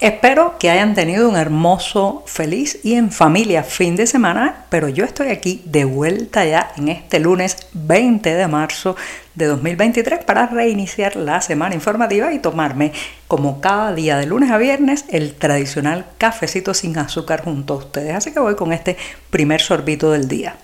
[0.00, 5.04] Espero que hayan tenido un hermoso, feliz y en familia fin de semana, pero yo
[5.04, 8.96] estoy aquí de vuelta ya en este lunes 20 de marzo
[9.34, 12.92] de 2023 para reiniciar la semana informativa y tomarme,
[13.28, 18.14] como cada día de lunes a viernes, el tradicional cafecito sin azúcar junto a ustedes.
[18.14, 18.96] Así que voy con este
[19.28, 20.56] primer sorbito del día.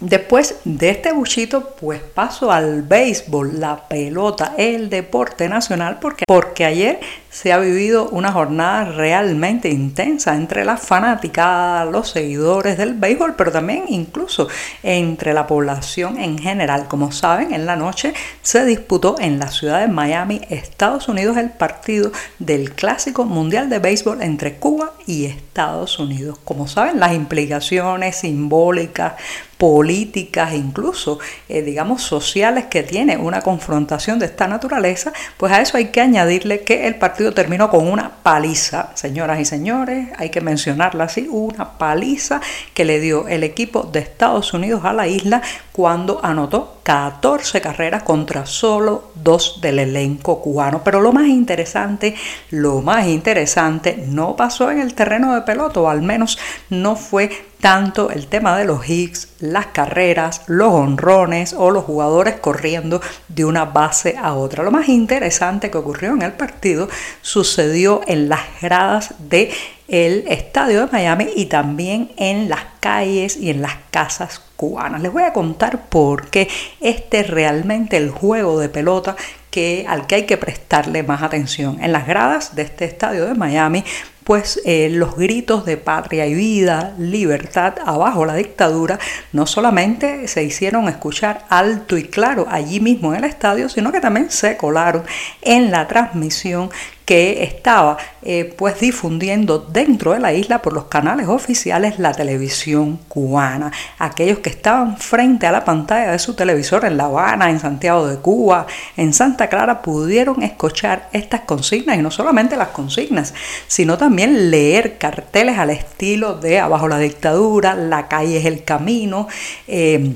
[0.00, 6.64] Después de este buchito, pues paso al béisbol, la pelota, el deporte nacional, porque, porque
[6.64, 7.00] ayer
[7.30, 13.52] se ha vivido una jornada realmente intensa entre las fanáticas, los seguidores del béisbol, pero
[13.52, 14.48] también incluso
[14.82, 16.88] entre la población en general.
[16.88, 21.50] Como saben, en la noche se disputó en la ciudad de Miami, Estados Unidos, el
[21.50, 26.38] partido del Clásico Mundial de Béisbol entre Cuba y Estados Unidos.
[26.44, 29.14] Como saben, las implicaciones simbólicas,
[29.58, 35.76] políticas incluso, eh, digamos, sociales que tiene una confrontación de esta naturaleza, pues a eso
[35.76, 40.40] hay que añadirle que el partido terminó con una paliza, señoras y señores, hay que
[40.40, 42.40] mencionarla así, una paliza
[42.74, 48.02] que le dio el equipo de Estados Unidos a la isla cuando anotó 14 carreras
[48.02, 50.82] contra solo dos del elenco cubano.
[50.84, 52.14] Pero lo más interesante,
[52.50, 56.38] lo más interesante no pasó en el terreno de pelota, o al menos
[56.70, 57.30] no fue
[57.60, 63.44] tanto el tema de los hits, las carreras, los honrones o los jugadores corriendo de
[63.44, 64.62] una base a otra.
[64.62, 66.88] Lo más interesante que ocurrió en el partido
[67.22, 69.50] sucedió en las gradas de
[69.88, 75.00] el estadio de Miami y también en las calles y en las casas cubanas.
[75.00, 76.48] Les voy a contar por qué
[76.80, 79.16] este es realmente el juego de pelota
[79.50, 81.82] que, al que hay que prestarle más atención.
[81.82, 83.82] En las gradas de este estadio de Miami
[84.28, 88.98] pues eh, los gritos de patria y vida, libertad, abajo la dictadura,
[89.32, 94.02] no solamente se hicieron escuchar alto y claro allí mismo en el estadio, sino que
[94.02, 95.04] también se colaron
[95.40, 96.68] en la transmisión
[97.08, 102.98] que estaba eh, pues difundiendo dentro de la isla por los canales oficiales la televisión
[103.08, 103.72] cubana.
[103.98, 108.06] Aquellos que estaban frente a la pantalla de su televisor en La Habana, en Santiago
[108.06, 108.66] de Cuba,
[108.98, 113.32] en Santa Clara, pudieron escuchar estas consignas y no solamente las consignas,
[113.68, 119.28] sino también leer carteles al estilo de Abajo la dictadura, La calle es el camino.
[119.66, 120.14] Eh,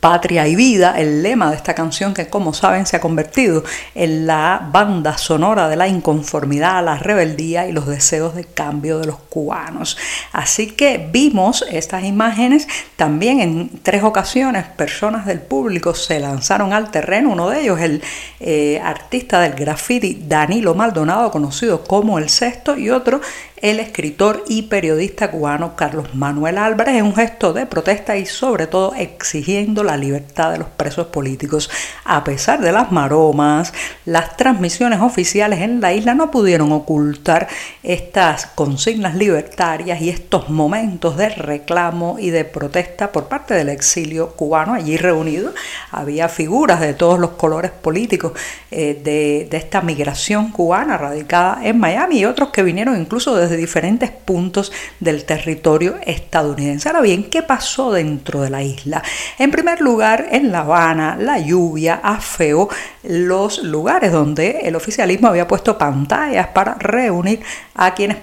[0.00, 3.64] Patria y Vida, el lema de esta canción que como saben se ha convertido
[3.94, 9.06] en la banda sonora de la inconformidad, la rebeldía y los deseos de cambio de
[9.06, 9.96] los cubanos.
[10.32, 16.90] Así que vimos estas imágenes también en tres ocasiones, personas del público se lanzaron al
[16.90, 18.02] terreno, uno de ellos el
[18.40, 23.20] eh, artista del graffiti Danilo Maldonado, conocido como El Sexto, y otro
[23.62, 28.66] el escritor y periodista cubano Carlos Manuel Álvarez en un gesto de protesta y sobre
[28.66, 31.70] todo exigiendo la libertad de los presos políticos.
[32.04, 33.72] A pesar de las maromas,
[34.04, 37.48] las transmisiones oficiales en la isla no pudieron ocultar
[37.82, 44.30] estas consignas libertarias y estos momentos de reclamo y de protesta por parte del exilio
[44.30, 45.52] cubano allí reunido.
[45.90, 48.32] Había figuras de todos los colores políticos
[48.70, 53.47] eh, de, de esta migración cubana radicada en Miami y otros que vinieron incluso desde
[53.50, 56.88] de diferentes puntos del territorio estadounidense.
[56.88, 59.02] Ahora bien, ¿qué pasó dentro de la isla?
[59.38, 62.68] En primer lugar, en La Habana, la lluvia afeó
[63.02, 67.40] los lugares donde el oficialismo había puesto pantallas para reunir
[67.74, 68.18] a quienes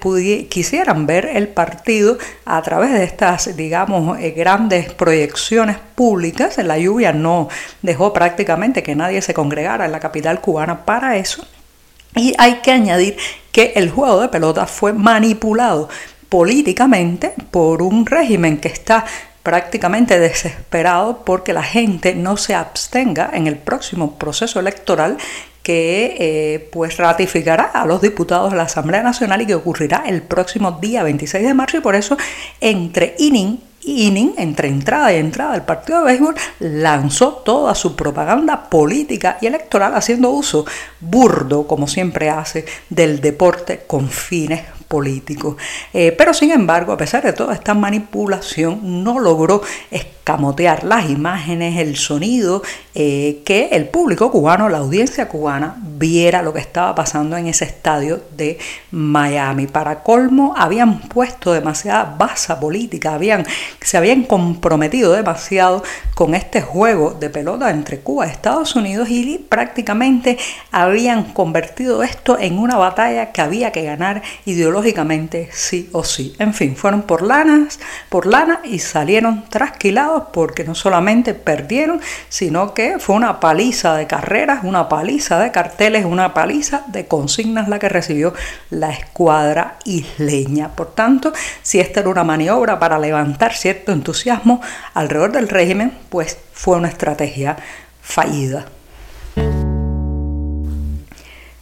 [0.49, 6.57] quisieran ver el partido a través de estas, digamos, eh, grandes proyecciones públicas.
[6.57, 7.49] La lluvia no
[7.81, 11.45] dejó prácticamente que nadie se congregara en la capital cubana para eso.
[12.15, 13.17] Y hay que añadir
[13.51, 15.89] que el juego de pelota fue manipulado
[16.29, 19.05] políticamente por un régimen que está
[19.43, 25.17] prácticamente desesperado porque la gente no se abstenga en el próximo proceso electoral
[25.61, 30.21] que eh, pues ratificará a los diputados de la Asamblea Nacional y que ocurrirá el
[30.21, 32.17] próximo día 26 de marzo y por eso
[32.59, 38.69] entre inning inning, entre entrada y entrada, el partido de béisbol lanzó toda su propaganda
[38.69, 40.65] política y electoral haciendo uso
[40.99, 45.55] burdo, como siempre hace, del deporte con fines políticos.
[45.93, 49.61] Eh, pero sin embargo, a pesar de toda esta manipulación, no logró
[50.25, 52.63] camotear las imágenes, el sonido,
[52.95, 57.65] eh, que el público cubano, la audiencia cubana, viera lo que estaba pasando en ese
[57.65, 58.57] estadio de
[58.89, 59.67] Miami.
[59.67, 63.45] Para colmo, habían puesto demasiada base política, habían,
[63.81, 65.83] se habían comprometido demasiado
[66.15, 70.37] con este juego de pelota entre Cuba Estados Unidos y prácticamente
[70.71, 76.33] habían convertido esto en una batalla que había que ganar ideológicamente sí o sí.
[76.39, 82.73] En fin, fueron por lanas, por lana y salieron trasquilados porque no solamente perdieron, sino
[82.73, 87.77] que fue una paliza de carreras, una paliza de carteles, una paliza de consignas la
[87.77, 88.33] que recibió
[88.69, 90.69] la escuadra isleña.
[90.69, 94.61] Por tanto, si esta era una maniobra para levantar cierto entusiasmo
[94.93, 97.57] alrededor del régimen, pues fue una estrategia
[98.01, 98.65] fallida.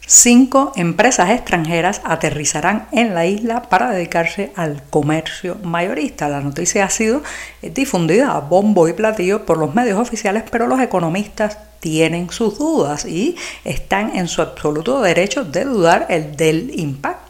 [0.06, 6.28] Cinco empresas extranjeras aterrizarán en la isla para dedicarse al comercio mayorista.
[6.28, 7.24] La noticia ha sido
[7.62, 13.06] difundida a bombo y platillo por los medios oficiales, pero los economistas tienen sus dudas
[13.06, 13.36] y
[13.66, 17.23] están en su absoluto derecho de dudar el del impacto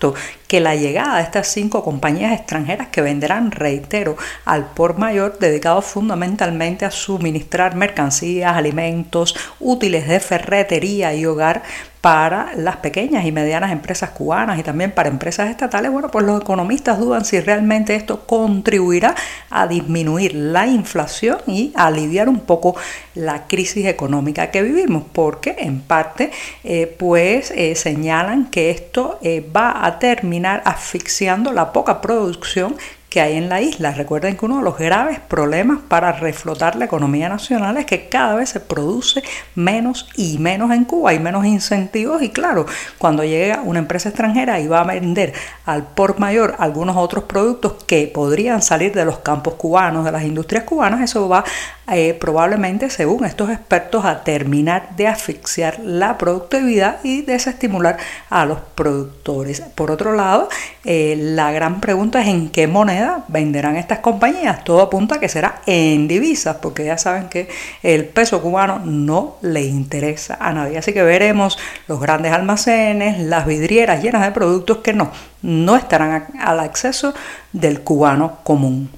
[0.48, 5.86] que la llegada de estas cinco compañías extranjeras que venderán, reitero, al por mayor dedicados
[5.86, 11.64] fundamentalmente a suministrar mercancías, alimentos, útiles de ferretería y hogar
[12.04, 16.42] para las pequeñas y medianas empresas cubanas y también para empresas estatales, bueno, pues los
[16.42, 19.16] economistas dudan si realmente esto contribuirá
[19.50, 22.76] a disminuir la inflación y aliviar un poco
[23.16, 26.32] la crisis económica que vivimos, porque en parte
[26.66, 32.76] eh, pues eh, señalan que esto eh, va a terminar asfixiando la poca producción
[33.14, 33.92] que hay en la isla.
[33.92, 38.34] Recuerden que uno de los graves problemas para reflotar la economía nacional es que cada
[38.34, 39.22] vez se produce
[39.54, 42.66] menos y menos en Cuba, hay menos incentivos y claro,
[42.98, 45.32] cuando llega una empresa extranjera y va a vender
[45.68, 50.24] al por mayor algunos otros productos que podrían salir de los campos cubanos, de las
[50.24, 51.44] industrias cubanas, eso va
[51.92, 57.98] eh, probablemente, según estos expertos, a terminar de asfixiar la productividad y desestimular
[58.30, 59.62] a los productores.
[59.76, 60.48] Por otro lado,
[60.86, 64.64] eh, la gran pregunta es en qué moneda venderán estas compañías.
[64.64, 67.50] Todo apunta a que será en divisas, porque ya saben que
[67.82, 70.78] el peso cubano no le interesa a nadie.
[70.78, 71.58] Así que veremos
[71.88, 77.14] los grandes almacenes, las vidrieras llenas de productos que no, no estarán al acceso
[77.52, 78.90] del cubano común.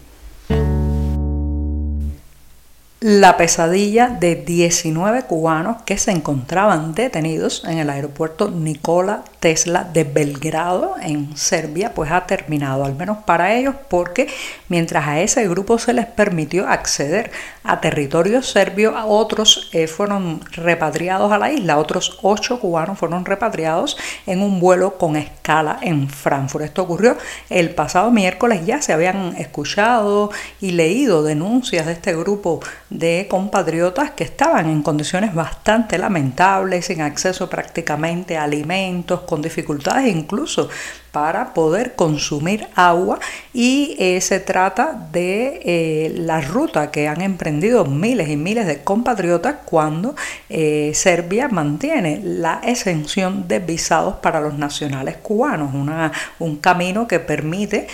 [3.01, 10.05] La pesadilla de 19 cubanos que se encontraban detenidos en el aeropuerto Nikola Tesla de
[10.05, 14.27] Belgrado, en Serbia, pues ha terminado, al menos para ellos, porque
[14.69, 17.31] mientras a ese grupo se les permitió acceder
[17.63, 23.97] a territorio serbio, otros eh, fueron repatriados a la isla, otros ocho cubanos fueron repatriados
[24.25, 26.65] en un vuelo con escala en Frankfurt.
[26.65, 27.15] Esto ocurrió
[27.51, 32.61] el pasado miércoles, ya se habían escuchado y leído denuncias de este grupo
[32.97, 40.13] de compatriotas que estaban en condiciones bastante lamentables, sin acceso prácticamente a alimentos, con dificultades
[40.15, 40.69] incluso
[41.15, 43.19] para poder consumir agua
[43.53, 48.83] y eh, se trata de eh, la ruta que han emprendido miles y miles de
[48.83, 50.13] compatriotas cuando
[50.49, 57.21] eh, Serbia mantiene la exención de visados para los nacionales cubanos, una, un camino que
[57.21, 57.87] permite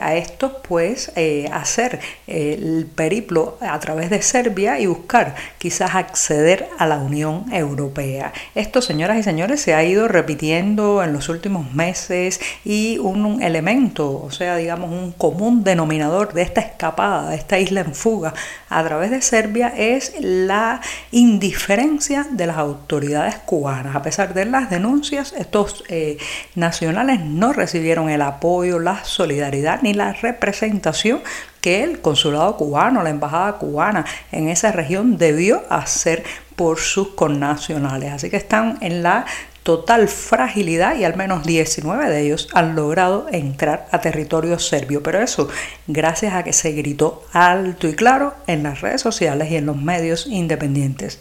[0.00, 1.12] a estos pues
[1.52, 8.32] hacer el periplo a través de Serbia y buscar quizás acceder a la Unión Europea.
[8.54, 12.33] Esto, señoras y señores, se ha ido repitiendo en los últimos meses
[12.64, 17.80] y un, elemento, o sea, digamos, un común denominador de esta escapada, de esta isla
[17.80, 18.34] en fuga
[18.68, 20.80] a través de Serbia es la
[21.12, 23.94] indiferencia de las autoridades cubanas.
[23.94, 26.18] A pesar de las denuncias, estos eh,
[26.54, 31.20] nacionales no recibieron el apoyo, la solidaridad ni la representación
[31.60, 36.24] que el consulado cubano, la embajada cubana en esa región debió hacer
[36.56, 38.12] por sus connacionales.
[38.12, 39.24] Así que están en la
[39.64, 45.02] total fragilidad y al menos 19 de ellos han logrado entrar a territorio serbio.
[45.02, 45.48] Pero eso
[45.88, 49.76] gracias a que se gritó alto y claro en las redes sociales y en los
[49.76, 51.18] medios independientes.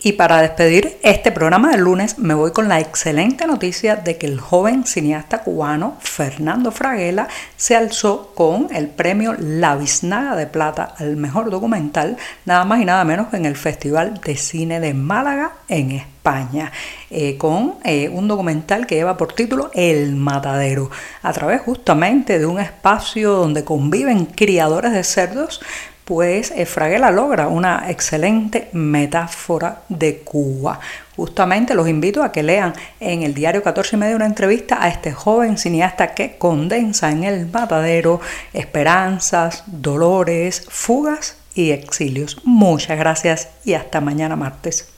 [0.00, 4.26] Y para despedir este programa del lunes me voy con la excelente noticia de que
[4.26, 7.26] el joven cineasta cubano Fernando Fraguela
[7.56, 12.84] se alzó con el premio La Biznaga de Plata al mejor documental, nada más y
[12.84, 16.70] nada menos que en el Festival de Cine de Málaga en España.
[17.10, 20.90] Eh, con eh, un documental que lleva por título El Matadero,
[21.22, 25.60] a través justamente de un espacio donde conviven criadores de cerdos
[26.08, 30.80] pues eh, Fraguela logra una excelente metáfora de Cuba.
[31.14, 34.88] Justamente los invito a que lean en el diario 14 y medio una entrevista a
[34.88, 38.22] este joven cineasta que condensa en el matadero
[38.54, 42.40] esperanzas, dolores, fugas y exilios.
[42.42, 44.97] Muchas gracias y hasta mañana martes.